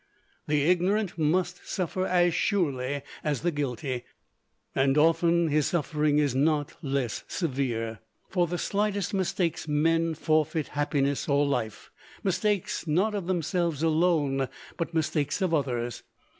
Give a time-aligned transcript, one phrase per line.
[0.47, 4.03] The ignorant must suffer as surely as the guilty,
[4.73, 7.99] and often his suffering is not less severe.
[8.27, 11.91] For the slightest mistakes men forfeit happiness or life,
[12.23, 16.01] mistakes not of themselves alone, but mistakes of others.